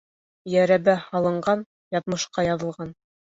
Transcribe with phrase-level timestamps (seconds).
[0.53, 1.61] Йәрәбә һалынған,
[1.97, 2.97] яҙмышҡа яҙылған.